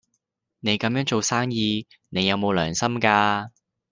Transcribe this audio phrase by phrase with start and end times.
[0.61, 3.51] 你咁樣做生意，你有冇良心㗎？